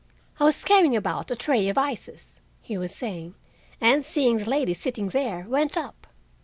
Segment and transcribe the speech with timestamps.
[0.39, 3.35] "I was carrying about a tray of ices," he was saying,
[3.79, 6.07] "and seeing the lady sitting there, went up.